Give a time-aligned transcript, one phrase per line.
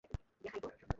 [0.03, 0.81] তুমি সে পারবে।